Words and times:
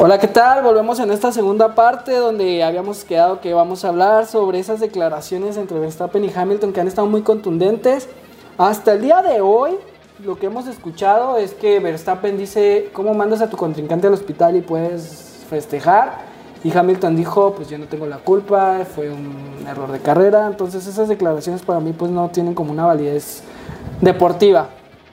Hola, 0.00 0.20
¿qué 0.20 0.28
tal? 0.28 0.62
Volvemos 0.62 1.00
en 1.00 1.10
esta 1.10 1.32
segunda 1.32 1.74
parte 1.74 2.14
donde 2.14 2.62
habíamos 2.62 3.02
quedado 3.02 3.40
que 3.40 3.52
vamos 3.52 3.84
a 3.84 3.88
hablar 3.88 4.26
sobre 4.26 4.60
esas 4.60 4.78
declaraciones 4.78 5.56
entre 5.56 5.80
Verstappen 5.80 6.24
y 6.24 6.30
Hamilton 6.32 6.72
que 6.72 6.80
han 6.80 6.86
estado 6.86 7.08
muy 7.08 7.22
contundentes. 7.22 8.08
Hasta 8.58 8.92
el 8.92 9.02
día 9.02 9.22
de 9.22 9.40
hoy, 9.40 9.72
lo 10.24 10.38
que 10.38 10.46
hemos 10.46 10.68
escuchado 10.68 11.36
es 11.36 11.52
que 11.52 11.80
Verstappen 11.80 12.38
dice, 12.38 12.90
¿cómo 12.92 13.12
mandas 13.12 13.40
a 13.40 13.50
tu 13.50 13.56
contrincante 13.56 14.06
al 14.06 14.12
hospital 14.12 14.54
y 14.54 14.60
puedes 14.60 15.44
festejar? 15.50 16.18
Y 16.62 16.70
Hamilton 16.70 17.16
dijo, 17.16 17.54
pues 17.56 17.68
yo 17.68 17.76
no 17.76 17.86
tengo 17.86 18.06
la 18.06 18.18
culpa, 18.18 18.84
fue 18.84 19.10
un 19.10 19.66
error 19.66 19.90
de 19.90 19.98
carrera. 19.98 20.46
Entonces 20.46 20.86
esas 20.86 21.08
declaraciones 21.08 21.62
para 21.62 21.80
mí 21.80 21.92
pues 21.92 22.12
no 22.12 22.28
tienen 22.28 22.54
como 22.54 22.70
una 22.70 22.86
validez 22.86 23.42
deportiva. 24.00 24.68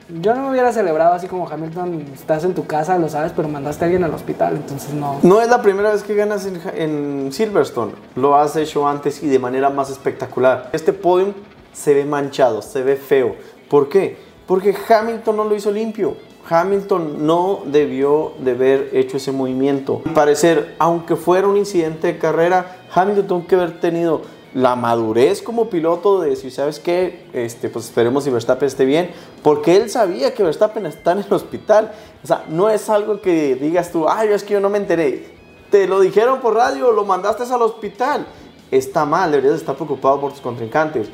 Yo 0.08 0.34
no 0.34 0.42
me 0.42 0.50
hubiera 0.50 0.72
celebrado 0.72 1.14
así 1.14 1.26
como 1.26 1.48
Hamilton, 1.48 2.06
estás 2.14 2.44
en 2.44 2.54
tu 2.54 2.64
casa, 2.64 2.96
lo 2.96 3.08
sabes, 3.08 3.32
pero 3.34 3.48
mandaste 3.48 3.84
a 3.84 3.86
alguien 3.86 4.04
al 4.04 4.14
hospital, 4.14 4.54
entonces 4.54 4.94
no. 4.94 5.18
No 5.22 5.40
es 5.40 5.48
la 5.48 5.60
primera 5.62 5.90
vez 5.90 6.04
que 6.04 6.14
ganas 6.14 6.46
en, 6.46 7.32
Silverstone, 7.32 7.92
lo 8.14 8.36
has 8.36 8.54
hecho 8.54 8.86
antes 8.86 9.20
y 9.24 9.26
de 9.26 9.40
manera 9.40 9.68
más 9.68 9.90
espectacular. 9.90 10.70
Este 10.72 10.92
podium 10.92 11.32
se 11.72 11.92
ve 11.92 12.04
manchado, 12.04 12.62
se 12.62 12.82
ve 12.82 12.94
feo. 12.94 13.34
¿Por 13.68 13.88
qué? 13.88 14.16
Porque 14.46 14.76
Hamilton 14.88 15.36
no 15.36 15.44
lo 15.44 15.56
hizo 15.56 15.72
limpio. 15.72 16.16
Hamilton 16.48 17.26
no 17.26 17.62
debió 17.66 18.34
de 18.38 18.52
haber 18.52 18.90
hecho 18.92 19.16
ese 19.16 19.32
movimiento. 19.32 20.02
Parecer, 20.14 20.76
aunque 20.78 21.16
fuera 21.16 21.48
un 21.48 21.56
incidente 21.56 22.06
de 22.06 22.18
carrera, 22.18 22.76
Hamilton 22.94 23.26
tuvo 23.26 23.46
que 23.48 23.56
haber 23.56 23.80
tenido 23.80 24.22
la 24.56 24.74
madurez 24.74 25.42
como 25.42 25.68
piloto 25.68 26.18
de 26.22 26.30
decir, 26.30 26.50
¿sabes 26.50 26.80
qué? 26.80 27.26
Este, 27.34 27.68
pues 27.68 27.84
esperemos 27.84 28.24
si 28.24 28.30
Verstappen 28.30 28.66
esté 28.66 28.86
bien, 28.86 29.10
porque 29.42 29.76
él 29.76 29.90
sabía 29.90 30.32
que 30.32 30.42
Verstappen 30.42 30.86
está 30.86 31.12
en 31.12 31.18
el 31.18 31.30
hospital. 31.30 31.92
O 32.24 32.26
sea, 32.26 32.46
no 32.48 32.70
es 32.70 32.88
algo 32.88 33.20
que 33.20 33.54
digas 33.56 33.92
tú, 33.92 34.08
ay, 34.08 34.30
es 34.30 34.42
que 34.44 34.54
yo 34.54 34.60
no 34.60 34.70
me 34.70 34.78
enteré. 34.78 35.28
Te 35.70 35.86
lo 35.86 36.00
dijeron 36.00 36.40
por 36.40 36.54
radio, 36.54 36.90
lo 36.90 37.04
mandaste 37.04 37.42
al 37.42 37.60
hospital. 37.60 38.26
Está 38.70 39.04
mal, 39.04 39.30
deberías 39.30 39.56
estar 39.56 39.74
preocupado 39.74 40.18
por 40.22 40.32
tus 40.32 40.40
contrincantes. 40.40 41.08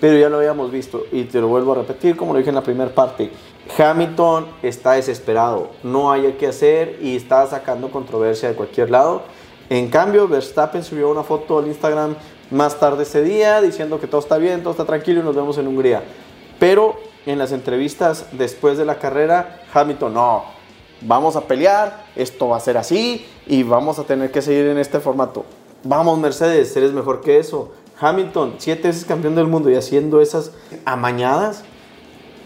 Pero 0.00 0.18
ya 0.18 0.28
lo 0.28 0.38
habíamos 0.38 0.72
visto 0.72 1.04
y 1.12 1.22
te 1.22 1.40
lo 1.40 1.46
vuelvo 1.46 1.72
a 1.72 1.76
repetir 1.76 2.16
como 2.16 2.32
lo 2.32 2.38
dije 2.38 2.48
en 2.48 2.56
la 2.56 2.64
primera 2.64 2.92
parte. 2.92 3.30
Hamilton 3.78 4.46
está 4.60 4.92
desesperado, 4.92 5.70
no 5.84 6.10
hay 6.10 6.32
qué 6.32 6.48
hacer 6.48 6.98
y 7.00 7.14
está 7.14 7.46
sacando 7.46 7.92
controversia 7.92 8.48
de 8.48 8.56
cualquier 8.56 8.90
lado. 8.90 9.22
En 9.70 9.88
cambio, 9.88 10.26
Verstappen 10.26 10.82
subió 10.82 11.10
una 11.10 11.22
foto 11.22 11.58
al 11.58 11.66
Instagram 11.66 12.16
más 12.50 12.78
tarde 12.80 13.02
ese 13.02 13.22
día 13.22 13.60
diciendo 13.60 14.00
que 14.00 14.06
todo 14.06 14.20
está 14.20 14.38
bien, 14.38 14.62
todo 14.62 14.72
está 14.72 14.84
tranquilo 14.84 15.20
y 15.20 15.24
nos 15.24 15.36
vemos 15.36 15.58
en 15.58 15.66
Hungría. 15.66 16.02
Pero 16.58 16.98
en 17.26 17.38
las 17.38 17.52
entrevistas 17.52 18.26
después 18.32 18.78
de 18.78 18.84
la 18.84 18.98
carrera, 18.98 19.62
Hamilton, 19.72 20.14
no, 20.14 20.44
vamos 21.02 21.36
a 21.36 21.42
pelear, 21.42 22.06
esto 22.16 22.48
va 22.48 22.56
a 22.56 22.60
ser 22.60 22.76
así 22.76 23.26
y 23.46 23.62
vamos 23.62 23.98
a 23.98 24.04
tener 24.04 24.30
que 24.30 24.42
seguir 24.42 24.66
en 24.66 24.78
este 24.78 25.00
formato. 25.00 25.44
Vamos 25.84 26.18
Mercedes, 26.18 26.76
eres 26.76 26.92
mejor 26.92 27.20
que 27.20 27.38
eso. 27.38 27.72
Hamilton, 28.00 28.54
siete 28.58 28.88
veces 28.88 29.04
campeón 29.04 29.34
del 29.34 29.46
mundo 29.46 29.70
y 29.70 29.74
haciendo 29.74 30.20
esas 30.20 30.52
amañadas, 30.84 31.64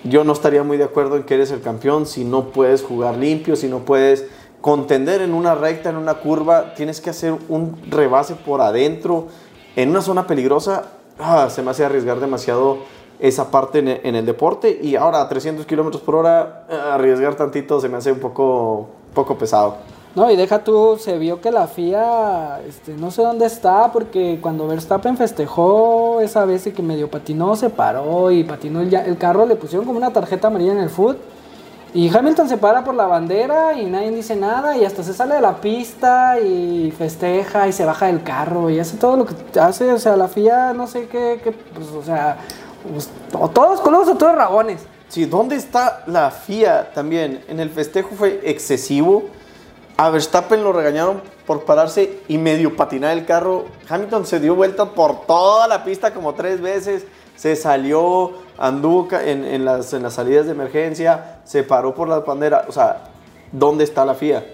yo 0.04 0.24
no 0.24 0.32
estaría 0.32 0.62
muy 0.62 0.78
de 0.78 0.84
acuerdo 0.84 1.16
en 1.16 1.22
que 1.22 1.34
eres 1.34 1.50
el 1.50 1.60
campeón 1.60 2.06
si 2.06 2.24
no 2.24 2.48
puedes 2.48 2.82
jugar 2.82 3.16
limpio, 3.16 3.54
si 3.54 3.68
no 3.68 3.80
puedes 3.80 4.26
contender 4.60 5.20
en 5.22 5.34
una 5.34 5.54
recta, 5.54 5.90
en 5.90 5.96
una 5.96 6.14
curva, 6.14 6.74
tienes 6.74 7.00
que 7.00 7.10
hacer 7.10 7.34
un 7.48 7.76
rebase 7.90 8.34
por 8.34 8.60
adentro, 8.60 9.28
en 9.76 9.90
una 9.90 10.02
zona 10.02 10.26
peligrosa, 10.26 10.84
ah, 11.18 11.48
se 11.50 11.62
me 11.62 11.70
hace 11.70 11.84
arriesgar 11.84 12.20
demasiado 12.20 12.78
esa 13.18 13.50
parte 13.50 13.78
en 13.78 14.16
el, 14.16 14.26
deporte 14.26 14.80
y 14.82 14.96
ahora 14.96 15.20
a 15.20 15.28
300 15.28 15.64
kilómetros 15.64 16.02
por 16.02 16.16
hora, 16.16 16.66
ah, 16.68 16.94
arriesgar 16.94 17.36
tantito 17.36 17.80
se 17.80 17.88
me 17.88 17.96
hace 17.96 18.12
un 18.12 18.18
poco, 18.18 18.88
poco 19.14 19.38
pesado. 19.38 19.76
No, 20.14 20.30
y 20.30 20.36
deja 20.36 20.62
tú, 20.62 20.98
se 20.98 21.16
vio 21.16 21.40
que 21.40 21.50
la 21.50 21.66
FIA, 21.66 22.60
este, 22.68 22.92
no 22.92 23.10
sé 23.10 23.22
dónde 23.22 23.46
está, 23.46 23.90
porque 23.92 24.38
cuando 24.42 24.66
Verstappen 24.66 25.16
festejó 25.16 26.20
esa 26.20 26.44
vez 26.44 26.64
que 26.64 26.82
medio 26.82 27.10
patinó, 27.10 27.56
se 27.56 27.70
paró 27.70 28.30
y 28.30 28.44
patinó 28.44 28.82
el, 28.82 28.92
el 28.92 29.16
carro, 29.16 29.46
le 29.46 29.56
pusieron 29.56 29.86
como 29.86 29.96
una 29.96 30.12
tarjeta 30.12 30.48
amarilla 30.48 30.72
en 30.72 30.80
el 30.80 30.90
foot. 30.90 31.16
Y 31.94 32.08
Hamilton 32.14 32.48
se 32.48 32.56
para 32.56 32.84
por 32.84 32.94
la 32.94 33.06
bandera 33.06 33.74
y 33.74 33.84
nadie 33.84 34.10
dice 34.12 34.34
nada 34.34 34.76
y 34.78 34.84
hasta 34.84 35.02
se 35.02 35.12
sale 35.12 35.34
de 35.34 35.42
la 35.42 35.60
pista 35.60 36.40
y 36.40 36.90
festeja 36.96 37.68
y 37.68 37.72
se 37.72 37.84
baja 37.84 38.06
del 38.06 38.22
carro 38.22 38.70
y 38.70 38.78
hace 38.78 38.96
todo 38.96 39.18
lo 39.18 39.26
que 39.26 39.34
hace, 39.60 39.92
o 39.92 39.98
sea, 39.98 40.16
la 40.16 40.28
FIA 40.28 40.72
no 40.72 40.86
sé 40.86 41.06
qué, 41.08 41.54
pues, 41.74 41.88
o 41.88 42.02
sea, 42.02 42.38
o 43.38 43.50
todos 43.50 43.82
colores 43.82 44.08
o 44.08 44.16
todos 44.16 44.34
rabones. 44.34 44.80
Sí, 45.08 45.26
¿dónde 45.26 45.56
está 45.56 46.02
la 46.06 46.30
FIA 46.30 46.94
también? 46.94 47.44
En 47.46 47.60
el 47.60 47.68
festejo 47.68 48.14
fue 48.16 48.40
excesivo. 48.44 49.24
A 49.98 50.08
Verstappen 50.08 50.64
lo 50.64 50.72
regañaron 50.72 51.20
por 51.46 51.64
pararse 51.66 52.20
y 52.26 52.38
medio 52.38 52.74
patinar 52.74 53.16
el 53.18 53.26
carro. 53.26 53.66
Hamilton 53.86 54.24
se 54.24 54.40
dio 54.40 54.54
vuelta 54.54 54.86
por 54.86 55.26
toda 55.26 55.68
la 55.68 55.84
pista 55.84 56.14
como 56.14 56.32
tres 56.32 56.62
veces 56.62 57.04
se 57.36 57.56
salió, 57.56 58.32
anduvo 58.58 59.08
en, 59.12 59.44
en, 59.44 59.64
las, 59.64 59.92
en 59.92 60.02
las 60.02 60.14
salidas 60.14 60.46
de 60.46 60.52
emergencia, 60.52 61.40
se 61.44 61.62
paró 61.62 61.94
por 61.94 62.08
la 62.08 62.20
bandera. 62.20 62.64
O 62.68 62.72
sea, 62.72 63.04
¿dónde 63.50 63.84
está 63.84 64.04
la 64.04 64.14
FIA? 64.14 64.44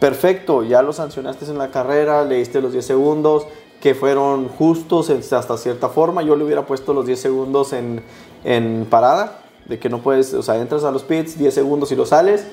Perfecto, 0.00 0.62
ya 0.62 0.82
lo 0.82 0.92
sancionaste 0.92 1.46
en 1.46 1.58
la 1.58 1.70
carrera, 1.70 2.24
le 2.24 2.36
diste 2.36 2.60
los 2.60 2.72
10 2.72 2.84
segundos, 2.84 3.46
que 3.80 3.94
fueron 3.94 4.48
justos 4.48 5.10
hasta 5.10 5.56
cierta 5.56 5.88
forma. 5.88 6.22
Yo 6.22 6.36
le 6.36 6.44
hubiera 6.44 6.66
puesto 6.66 6.92
los 6.92 7.06
10 7.06 7.18
segundos 7.18 7.72
en, 7.72 8.02
en 8.44 8.86
parada, 8.90 9.40
de 9.64 9.78
que 9.78 9.88
no 9.88 10.00
puedes, 10.00 10.34
o 10.34 10.42
sea, 10.42 10.56
entras 10.56 10.84
a 10.84 10.90
los 10.90 11.02
pits, 11.02 11.38
10 11.38 11.52
segundos 11.52 11.92
y 11.92 11.96
lo 11.96 12.04
sales. 12.04 12.46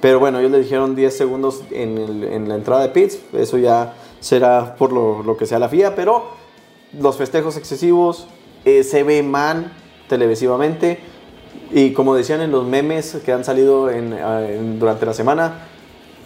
Pero 0.00 0.20
bueno, 0.20 0.38
ellos 0.38 0.50
le 0.50 0.60
dijeron 0.60 0.94
10 0.94 1.16
segundos 1.16 1.62
en, 1.70 1.98
en 1.98 2.48
la 2.48 2.54
entrada 2.54 2.82
de 2.82 2.88
pits, 2.90 3.18
eso 3.32 3.58
ya 3.58 3.94
será 4.20 4.76
por 4.76 4.92
lo, 4.92 5.22
lo, 5.22 5.36
que 5.36 5.46
sea 5.46 5.58
la 5.58 5.68
FIA, 5.68 5.94
pero 5.94 6.24
los 6.98 7.16
festejos 7.16 7.56
excesivos, 7.56 8.26
eh, 8.64 8.82
se 8.82 9.02
ve 9.02 9.22
mal 9.22 9.72
televisivamente. 10.08 10.98
Y 11.70 11.92
como 11.92 12.14
decían 12.14 12.40
en 12.40 12.50
los 12.50 12.66
memes 12.66 13.18
que 13.24 13.32
han 13.32 13.44
salido 13.44 13.90
en, 13.90 14.78
durante 14.78 15.04
la 15.04 15.12
semana, 15.12 15.66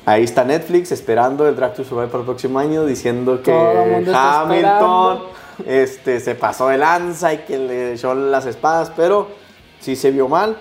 ahí 0.06 0.22
está 0.22 0.44
Netflix 0.44 0.93
esperando 0.93 1.48
el 1.48 1.56
Drag 1.56 1.75
to 1.75 1.84
Survive 1.84 2.06
para 2.06 2.20
el 2.20 2.25
próximo 2.25 2.59
año, 2.59 2.87
diciendo 2.87 3.43
que 3.43 3.53
Hamilton 3.53 5.22
este, 5.66 6.20
se 6.20 6.34
pasó 6.37 6.69
de 6.69 6.78
lanza 6.78 7.34
y 7.34 7.38
que 7.38 7.59
le 7.59 7.94
echó 7.94 8.15
las 8.15 8.47
espadas, 8.47 8.93
pero 8.97 9.28
sí 9.81 9.97
se 9.97 10.12
vio 10.12 10.28
mal. 10.28 10.56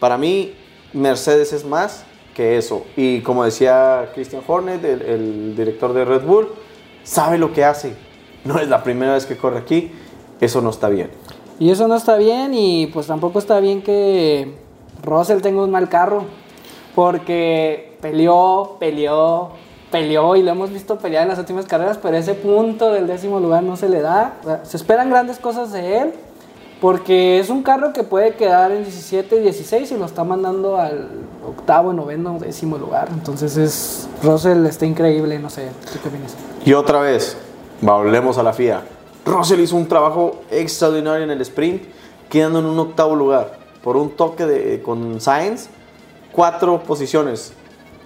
Para 0.00 0.16
mí, 0.16 0.54
Mercedes 0.94 1.52
es 1.52 1.64
más 1.66 2.04
que 2.34 2.56
eso. 2.56 2.86
Y 2.96 3.20
como 3.20 3.44
decía 3.44 4.10
Christian 4.14 4.42
Hornet, 4.46 4.82
el, 4.82 5.02
el 5.02 5.56
director 5.56 5.92
de 5.92 6.06
Red 6.06 6.22
Bull, 6.22 6.48
sabe 7.04 7.36
lo 7.36 7.52
que 7.52 7.64
hace. 7.64 7.94
No 8.44 8.58
es 8.58 8.68
la 8.68 8.82
primera 8.82 9.12
vez 9.12 9.26
que 9.26 9.36
corre 9.36 9.58
aquí 9.58 9.92
eso 10.42 10.60
no 10.60 10.70
está 10.70 10.88
bien. 10.88 11.08
Y 11.60 11.70
eso 11.70 11.86
no 11.86 11.94
está 11.94 12.16
bien 12.16 12.52
y 12.52 12.88
pues 12.88 13.06
tampoco 13.06 13.38
está 13.38 13.60
bien 13.60 13.82
que 13.82 14.52
Russell 15.04 15.40
tenga 15.40 15.62
un 15.62 15.70
mal 15.70 15.88
carro. 15.88 16.24
Porque 16.96 17.96
peleó, 18.02 18.76
peleó, 18.80 19.50
peleó 19.92 20.34
y 20.34 20.42
lo 20.42 20.50
hemos 20.50 20.70
visto 20.70 20.98
pelear 20.98 21.22
en 21.22 21.28
las 21.28 21.38
últimas 21.38 21.66
carreras, 21.66 21.98
pero 22.02 22.16
ese 22.16 22.34
punto 22.34 22.92
del 22.92 23.06
décimo 23.06 23.38
lugar 23.38 23.62
no 23.62 23.76
se 23.76 23.88
le 23.88 24.00
da. 24.00 24.34
Se 24.64 24.76
esperan 24.76 25.10
grandes 25.10 25.38
cosas 25.38 25.72
de 25.72 25.98
él 25.98 26.12
porque 26.80 27.38
es 27.38 27.48
un 27.48 27.62
carro 27.62 27.92
que 27.92 28.02
puede 28.02 28.34
quedar 28.34 28.72
en 28.72 28.82
17 28.82 29.36
y 29.36 29.38
16 29.42 29.92
y 29.92 29.96
lo 29.96 30.06
está 30.06 30.24
mandando 30.24 30.76
al 30.76 31.08
octavo, 31.46 31.92
noveno, 31.92 32.38
décimo 32.40 32.78
lugar. 32.78 33.08
Entonces 33.12 33.56
es 33.56 34.08
Russell 34.24 34.66
está 34.66 34.84
increíble, 34.86 35.38
no 35.38 35.48
sé, 35.48 35.68
qué 36.02 36.08
opinas? 36.08 36.34
Y 36.64 36.72
otra 36.72 37.00
vez, 37.00 37.36
volvemos 37.80 38.36
a 38.38 38.42
la 38.42 38.52
FIA. 38.52 38.82
Russell 39.24 39.60
hizo 39.60 39.76
un 39.76 39.86
trabajo 39.86 40.42
extraordinario 40.50 41.24
en 41.24 41.30
el 41.30 41.40
sprint, 41.42 41.84
quedando 42.28 42.58
en 42.58 42.66
un 42.66 42.78
octavo 42.78 43.14
lugar. 43.14 43.58
Por 43.82 43.96
un 43.96 44.10
toque 44.10 44.46
de, 44.46 44.82
con 44.82 45.20
Sainz, 45.20 45.68
cuatro 46.32 46.82
posiciones. 46.82 47.52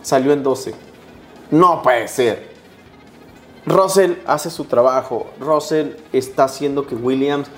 Salió 0.03 0.33
en 0.33 0.43
12. 0.43 0.75
No 1.51 1.83
puede 1.83 2.09
ser. 2.09 2.51
Russell 3.65 4.15
hace 4.27 4.51
su 4.51 4.65
trabajo. 4.65 5.27
Russell 5.41 5.93
está 6.13 6.45
haciendo 6.45 6.87
que 6.87 6.95
Williams, 6.95 7.49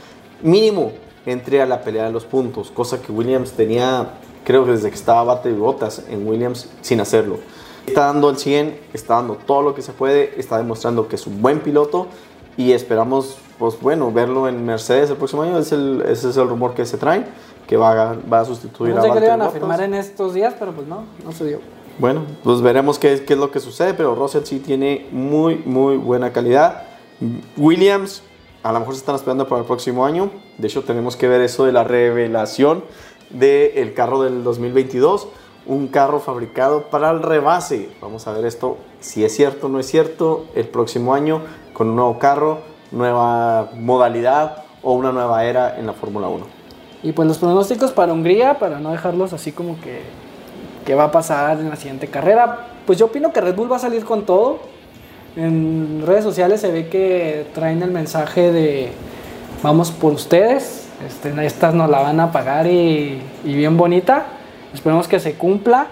mínimo, 0.43 0.93
entre 1.26 1.61
a 1.61 1.66
la 1.66 1.82
pelea 1.82 2.04
de 2.04 2.12
los 2.12 2.25
puntos. 2.25 2.70
Cosa 2.70 3.02
que 3.02 3.12
Williams 3.12 3.52
tenía, 3.52 4.14
creo 4.44 4.64
que 4.64 4.72
desde 4.72 4.88
que 4.88 4.96
estaba 4.96 5.25
bate 5.25 5.50
de 5.50 5.58
botas 5.58 6.02
en 6.08 6.26
Williams, 6.26 6.69
sin 6.81 7.00
hacerlo. 7.00 7.38
Está 7.87 8.06
dando 8.06 8.31
el 8.31 8.37
100, 8.37 8.81
está 8.93 9.14
dando 9.14 9.34
todo 9.34 9.62
lo 9.62 9.75
que 9.75 9.82
se 9.82 9.93
puede, 9.93 10.38
está 10.38 10.58
demostrando 10.58 11.08
que 11.08 11.16
es 11.16 11.26
un 11.26 11.40
buen 11.40 11.61
piloto 11.61 12.08
y 12.56 12.72
esperamos 12.72 13.38
pues 13.58 13.81
bueno, 13.81 14.12
verlo 14.12 14.49
en 14.49 14.64
Mercedes 14.64 15.10
el 15.10 15.16
próximo 15.16 15.43
año, 15.43 15.58
es 15.58 15.72
el, 15.72 16.02
ese 16.06 16.31
es 16.31 16.37
el 16.37 16.49
rumor 16.49 16.75
que 16.75 16.87
se 16.87 16.96
trae, 16.96 17.26
que 17.66 17.76
va 17.76 18.10
a, 18.10 18.16
va 18.32 18.40
a 18.40 18.44
sustituir 18.44 18.94
no 18.94 19.02
sé 19.02 19.10
a 19.10 19.14
que 19.14 19.20
le 19.20 19.26
iban 19.26 19.43
a 19.43 19.50
firmar 19.50 19.81
en 19.81 19.94
estos 19.94 20.34
días, 20.34 20.55
pero 20.58 20.72
pues 20.72 20.87
no, 20.87 21.05
no 21.25 21.32
se 21.32 21.44
dio. 21.46 21.60
Bueno, 21.99 22.22
pues 22.44 22.60
veremos 22.60 22.99
qué, 22.99 23.25
qué 23.25 23.32
es 23.32 23.38
lo 23.38 23.50
que 23.50 23.58
sucede, 23.58 23.93
pero 23.94 24.14
Russell 24.14 24.44
sí 24.44 24.60
tiene 24.60 25.08
muy, 25.10 25.56
muy 25.56 25.96
buena 25.96 26.32
calidad. 26.32 26.82
Williams, 27.56 28.22
a 28.62 28.72
lo 28.72 28.78
mejor 28.78 28.94
se 28.94 29.00
están 29.00 29.16
esperando 29.16 29.49
para 29.49 29.62
el 29.62 29.66
próximo 29.66 30.06
año. 30.06 30.31
De 30.58 30.69
hecho, 30.69 30.84
tenemos 30.84 31.16
que 31.16 31.26
ver 31.26 31.40
eso 31.40 31.64
de 31.64 31.72
la 31.72 31.82
revelación 31.82 32.84
del 33.31 33.94
carro 33.94 34.22
del 34.22 34.44
2022. 34.44 35.28
un 35.66 35.88
carro 35.88 36.20
fabricado 36.20 36.84
para 36.84 37.11
el 37.11 37.22
rebase. 37.22 37.90
Vamos 38.00 38.26
a 38.26 38.32
ver 38.32 38.46
esto, 38.46 38.78
si 39.00 39.25
es 39.25 39.34
cierto 39.34 39.66
o 39.66 39.69
no 39.69 39.78
es 39.81 39.87
cierto, 39.87 40.46
el 40.54 40.66
próximo 40.69 41.14
año 41.14 41.43
con 41.75 41.90
un 41.90 41.96
nuevo 41.96 42.19
carro, 42.19 42.61
nueva 42.90 43.70
modalidad 43.75 44.64
o 44.82 44.93
una 44.93 45.12
nueva 45.12 45.44
era 45.44 45.79
en 45.79 45.87
la 45.87 45.93
Fórmula 45.93 46.29
1. 46.29 46.46
Y 47.02 47.12
pues 47.12 47.29
los 47.29 47.38
pronósticos 47.38 47.93
para 47.93 48.12
Hungría, 48.12 48.58
para 48.58 48.81
no 48.81 48.90
dejarlos 48.90 49.32
así 49.32 49.52
como 49.52 49.81
que, 49.81 50.02
que 50.85 50.94
va 50.94 51.05
a 51.05 51.11
pasar 51.12 51.61
en 51.61 51.70
la 51.70 51.76
siguiente 51.76 52.08
carrera, 52.08 52.67
pues 52.87 52.99
yo 52.99 53.06
opino 53.06 53.32
que 53.32 53.40
Red 53.40 53.55
Bull 53.55 53.70
va 53.70 53.76
a 53.76 53.81
salir 53.81 54.05
con 54.05 54.25
todo. 54.25 54.58
En 55.37 56.02
redes 56.05 56.25
sociales 56.25 56.61
se 56.61 56.73
ve 56.73 56.88
que 56.88 57.46
traen 57.55 57.82
el 57.82 57.90
mensaje 57.90 58.50
de 58.50 58.93
vamos 59.62 59.90
por 59.90 60.12
ustedes, 60.12 60.88
este, 61.06 61.46
estas 61.46 61.75
nos 61.75 61.88
la 61.88 62.00
van 62.00 62.19
a 62.19 62.32
pagar 62.32 62.67
y, 62.67 63.20
y 63.44 63.55
bien 63.55 63.76
bonita. 63.76 64.26
Esperemos 64.75 65.06
que 65.06 65.20
se 65.20 65.35
cumpla. 65.35 65.87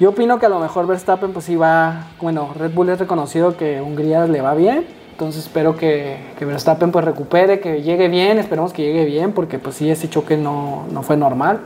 Yo 0.00 0.10
opino 0.10 0.38
que 0.38 0.46
a 0.46 0.48
lo 0.48 0.58
mejor 0.58 0.86
Verstappen 0.86 1.32
pues 1.32 1.44
sí 1.44 1.56
va, 1.56 2.06
bueno, 2.20 2.50
Red 2.58 2.72
Bull 2.72 2.88
es 2.88 2.98
reconocido 2.98 3.56
que 3.56 3.82
Hungría 3.82 4.26
le 4.26 4.40
va 4.40 4.54
bien, 4.54 4.86
entonces 5.12 5.44
espero 5.44 5.76
que, 5.76 6.16
que 6.38 6.44
Verstappen 6.44 6.90
pues 6.92 7.04
recupere, 7.04 7.60
que 7.60 7.82
llegue 7.82 8.08
bien, 8.08 8.38
esperemos 8.38 8.72
que 8.72 8.82
llegue 8.82 9.04
bien, 9.04 9.32
porque 9.32 9.58
pues 9.58 9.76
sí, 9.76 9.90
ese 9.90 10.08
choque 10.08 10.36
no, 10.36 10.84
no 10.90 11.02
fue 11.02 11.16
normal, 11.16 11.60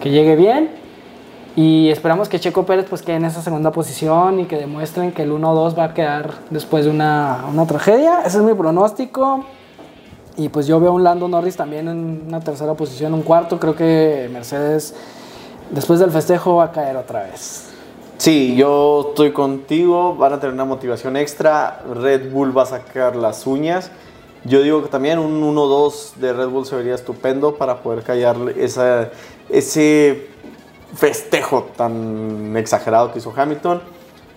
que 0.00 0.10
llegue 0.10 0.36
bien. 0.36 0.70
Y 1.56 1.88
esperamos 1.90 2.28
que 2.28 2.38
Checo 2.38 2.64
Pérez 2.64 2.86
pues 2.88 3.02
quede 3.02 3.16
en 3.16 3.24
esa 3.24 3.42
segunda 3.42 3.72
posición 3.72 4.40
y 4.40 4.44
que 4.44 4.56
demuestren 4.56 5.12
que 5.12 5.22
el 5.22 5.32
1-2 5.32 5.78
va 5.78 5.84
a 5.84 5.94
quedar 5.94 6.32
después 6.50 6.84
de 6.84 6.90
una, 6.90 7.44
una 7.50 7.66
tragedia. 7.66 8.20
Ese 8.24 8.38
es 8.38 8.44
mi 8.44 8.54
pronóstico. 8.54 9.44
Y 10.36 10.48
pues 10.48 10.66
yo 10.66 10.78
veo 10.78 10.90
a 10.90 10.94
un 10.94 11.02
Lando 11.02 11.26
Norris 11.26 11.56
también 11.56 11.88
en 11.88 12.24
una 12.28 12.40
tercera 12.40 12.74
posición, 12.74 13.14
un 13.14 13.22
cuarto. 13.22 13.58
Creo 13.58 13.74
que 13.74 14.30
Mercedes 14.32 14.94
después 15.70 15.98
del 15.98 16.10
festejo 16.10 16.56
va 16.56 16.64
a 16.64 16.72
caer 16.72 16.96
otra 16.96 17.24
vez. 17.24 17.69
Sí, 18.20 18.54
yo 18.54 19.06
estoy 19.08 19.32
contigo, 19.32 20.14
van 20.14 20.34
a 20.34 20.40
tener 20.40 20.52
una 20.52 20.66
motivación 20.66 21.16
extra, 21.16 21.82
Red 21.90 22.30
Bull 22.30 22.54
va 22.54 22.64
a 22.64 22.66
sacar 22.66 23.16
las 23.16 23.46
uñas. 23.46 23.90
Yo 24.44 24.60
digo 24.60 24.82
que 24.82 24.90
también 24.90 25.18
un 25.18 25.42
1-2 25.42 26.16
de 26.16 26.34
Red 26.34 26.48
Bull 26.48 26.66
se 26.66 26.76
vería 26.76 26.94
estupendo 26.94 27.54
para 27.54 27.82
poder 27.82 28.04
callar 28.04 28.36
ese 28.58 30.26
festejo 30.94 31.70
tan 31.78 32.54
exagerado 32.58 33.10
que 33.10 33.20
hizo 33.20 33.32
Hamilton. 33.34 33.80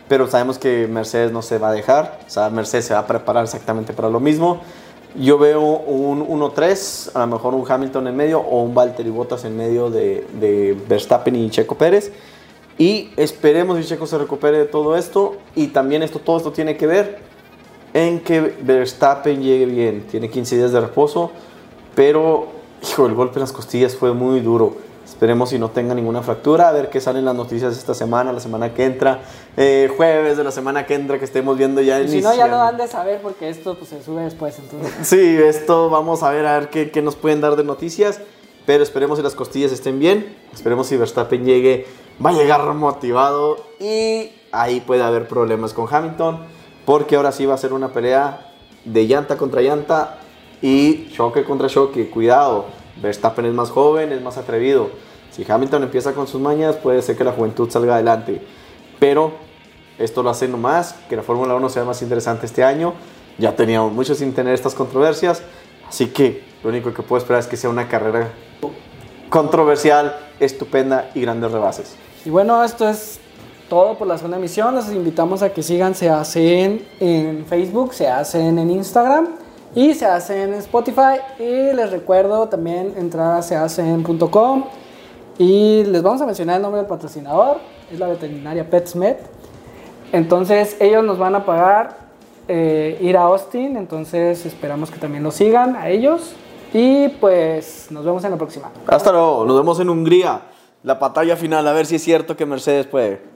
Pero 0.07 0.27
sabemos 0.27 0.57
que 0.57 0.88
Mercedes 0.88 1.33
no 1.33 1.41
se 1.41 1.57
va 1.57 1.68
a 1.68 1.74
dejar, 1.74 2.21
o 2.25 2.30
sea, 2.30 2.50
Mercedes 2.50 2.85
se 2.85 2.94
va 2.94 3.01
a 3.01 3.07
preparar 3.07 3.44
exactamente 3.44 3.91
para 3.91 4.09
lo 4.09 4.21
mismo. 4.21 4.62
Yo 5.19 5.38
veo 5.38 5.62
un 5.62 6.25
1-3, 6.25 7.12
a 7.15 7.19
lo 7.19 7.27
mejor 7.27 7.53
un 7.53 7.69
Hamilton 7.69 8.07
en 8.07 8.15
medio 8.15 8.39
o 8.39 8.62
un 8.62 8.74
Valtteri 8.74 9.09
Bottas 9.09 9.44
en 9.44 9.57
medio 9.57 9.89
de, 9.89 10.25
de 10.39 10.77
Verstappen 10.88 11.35
y 11.35 11.50
Checo 11.50 11.75
Pérez. 11.75 12.13
Y 12.77 13.11
esperemos 13.17 13.77
que 13.77 13.83
Checo 13.83 14.07
se 14.07 14.17
recupere 14.17 14.57
de 14.57 14.65
todo 14.65 14.95
esto. 14.95 15.37
Y 15.55 15.67
también 15.67 16.03
esto, 16.03 16.19
todo 16.19 16.37
esto 16.37 16.51
tiene 16.51 16.77
que 16.77 16.87
ver 16.87 17.19
en 17.93 18.19
que 18.19 18.41
Verstappen 18.41 19.41
llegue 19.41 19.65
bien. 19.65 20.07
Tiene 20.09 20.29
15 20.29 20.57
días 20.57 20.71
de 20.71 20.81
reposo, 20.81 21.31
pero 21.95 22.47
hijo, 22.81 23.05
el 23.05 23.13
golpe 23.13 23.35
en 23.35 23.41
las 23.41 23.51
costillas 23.51 23.95
fue 23.95 24.13
muy 24.13 24.39
duro. 24.39 24.75
Esperemos 25.05 25.49
si 25.49 25.59
no 25.59 25.69
tenga 25.69 25.93
ninguna 25.93 26.21
fractura, 26.21 26.69
a 26.69 26.71
ver 26.71 26.89
qué 26.89 26.99
salen 26.99 27.25
las 27.25 27.35
noticias 27.35 27.77
esta 27.77 27.93
semana, 27.93 28.31
la 28.31 28.39
semana 28.39 28.73
que 28.73 28.85
entra, 28.85 29.21
eh, 29.57 29.91
jueves 29.95 30.37
de 30.37 30.43
la 30.43 30.51
semana 30.51 30.85
que 30.85 30.95
entra, 30.95 31.19
que 31.19 31.25
estemos 31.25 31.57
viendo 31.57 31.81
ya 31.81 31.99
Y 31.99 32.07
si 32.07 32.21
no, 32.21 32.33
ya 32.33 32.47
lo 32.47 32.57
dan 32.57 32.77
de 32.77 32.87
saber 32.87 33.21
porque 33.21 33.49
esto 33.49 33.75
pues, 33.75 33.89
se 33.89 34.01
sube 34.01 34.23
después. 34.23 34.57
Entonces. 34.59 34.91
Sí, 35.07 35.37
esto 35.37 35.89
vamos 35.89 36.23
a 36.23 36.31
ver 36.31 36.45
a 36.45 36.59
ver 36.59 36.69
qué, 36.69 36.89
qué 36.89 37.01
nos 37.01 37.15
pueden 37.15 37.41
dar 37.41 37.55
de 37.55 37.63
noticias, 37.63 38.21
pero 38.65 38.81
esperemos 38.81 39.17
si 39.17 39.23
las 39.23 39.35
costillas 39.35 39.71
estén 39.71 39.99
bien, 39.99 40.35
esperemos 40.53 40.87
si 40.87 40.97
Verstappen 40.97 41.45
llegue, 41.45 41.85
va 42.24 42.31
a 42.31 42.33
llegar 42.33 42.62
motivado 42.74 43.57
y 43.80 44.31
ahí 44.51 44.81
puede 44.81 45.04
haber 45.04 45.27
problemas 45.27 45.74
con 45.74 45.88
Hamilton, 45.89 46.39
porque 46.86 47.15
ahora 47.15 47.31
sí 47.31 47.45
va 47.45 47.56
a 47.56 47.57
ser 47.57 47.74
una 47.74 47.89
pelea 47.89 48.51
de 48.86 49.07
llanta 49.07 49.38
contra 49.38 49.62
llanta 49.62 50.18
y 50.62 51.10
choque 51.10 51.44
contra 51.44 51.68
choque, 51.68 52.10
cuidado. 52.10 52.65
Verstappen 53.01 53.45
es 53.45 53.54
más 53.54 53.69
joven, 53.69 54.12
es 54.12 54.21
más 54.21 54.38
atrevido. 54.38 54.89
Si 55.31 55.50
Hamilton 55.50 55.83
empieza 55.83 56.13
con 56.13 56.27
sus 56.27 56.39
mañas, 56.39 56.75
puede 56.75 57.01
ser 57.01 57.18
que 57.18 57.24
la 57.24 57.31
juventud 57.31 57.69
salga 57.69 57.95
adelante. 57.95 58.42
Pero 59.00 59.31
esto 59.98 60.24
lo 60.24 60.30
hace 60.30 60.48
nomás 60.48 60.95
que 61.09 61.16
la 61.16 61.24
Fórmula 61.24 61.56
1 61.56 61.69
sea 61.69 61.83
más 61.83 62.01
interesante 62.01 62.45
este 62.45 62.63
año. 62.63 62.94
Ya 63.38 63.56
teníamos 63.56 63.92
mucho 63.92 64.13
sin 64.13 64.33
tener 64.33 64.54
estas 64.54 64.75
controversias. 64.75 65.42
Así 65.88 66.07
que 66.07 66.44
lo 66.63 66.69
único 66.69 66.94
que 66.94 67.01
puedo 67.01 67.19
esperar 67.19 67.39
es 67.39 67.48
que 67.48 67.57
sea 67.57 67.69
una 67.69 67.88
carrera 67.88 68.31
controversial, 69.33 70.15
estupenda 70.39 71.09
y 71.15 71.21
grandes 71.21 71.51
rebases. 71.51 71.95
Y 72.24 72.30
bueno, 72.30 72.63
esto 72.63 72.88
es 72.88 73.19
todo 73.68 73.97
por 73.97 74.06
la 74.06 74.15
segunda 74.18 74.38
emisión. 74.38 74.75
Los 74.75 74.91
invitamos 74.91 75.41
a 75.41 75.51
que 75.51 75.63
sigan 75.63 75.95
Se 75.95 76.07
Hacen 76.07 76.85
en 77.00 77.44
Facebook, 77.47 77.95
Se 77.95 78.07
Hacen 78.07 78.59
en 78.59 78.69
Instagram 78.69 79.30
y 79.74 79.95
Se 79.95 80.06
Hacen 80.06 80.53
en 80.53 80.59
Spotify. 80.59 81.18
Y 81.39 81.74
les 81.74 81.89
recuerdo 81.89 82.47
también 82.47 82.94
entrar 82.95 83.39
a 83.39 83.41
sehacen.com 83.41 84.65
y 85.39 85.83
les 85.85 86.03
vamos 86.03 86.21
a 86.21 86.27
mencionar 86.27 86.57
el 86.57 86.62
nombre 86.62 86.81
del 86.81 86.88
patrocinador. 86.88 87.57
Es 87.91 87.97
la 87.97 88.09
veterinaria 88.09 88.69
PetSmed. 88.69 89.15
Entonces 90.12 90.77
ellos 90.80 91.03
nos 91.03 91.18
van 91.18 91.33
a 91.33 91.44
pagar 91.44 91.97
eh, 92.47 93.00
ir 93.01 93.18
a 93.18 93.24
Austin. 93.24 93.77
Entonces 93.77 94.45
esperamos 94.45 94.91
que 94.91 95.00
también 95.00 95.24
lo 95.24 95.31
sigan 95.31 95.75
a 95.75 95.89
ellos. 95.89 96.35
Y 96.73 97.07
pues 97.09 97.87
nos 97.91 98.03
vemos 98.03 98.23
en 98.23 98.31
la 98.31 98.37
próxima. 98.37 98.71
Hasta 98.87 99.11
luego, 99.11 99.45
nos 99.45 99.57
vemos 99.57 99.79
en 99.79 99.89
Hungría. 99.89 100.41
La 100.81 100.95
batalla 100.95 101.35
final, 101.35 101.67
a 101.67 101.73
ver 101.73 101.85
si 101.85 101.95
es 101.95 102.03
cierto 102.03 102.35
que 102.35 102.45
Mercedes 102.45 102.87
puede. 102.87 103.32